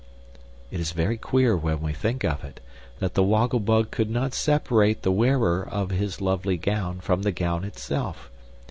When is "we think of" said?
1.81-2.43